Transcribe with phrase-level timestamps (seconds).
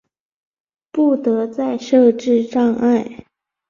[0.91, 3.27] 不得再设置障碍